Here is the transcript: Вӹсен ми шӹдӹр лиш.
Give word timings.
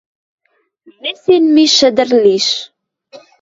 Вӹсен 1.01 1.43
ми 1.55 1.65
шӹдӹр 1.75 2.09
лиш. 2.23 2.47